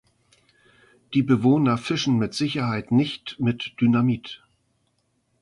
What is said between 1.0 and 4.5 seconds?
Die Bewohner fischen mit Sicherheit nicht mit Dynamit.